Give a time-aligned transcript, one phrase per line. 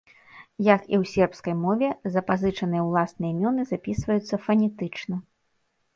[0.75, 5.15] Як і ў сербскай мове, запазычаныя ўласныя імёны запісваюцца фанетычна.